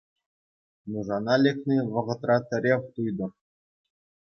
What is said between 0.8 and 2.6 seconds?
Нушана лекни вӑхӑтра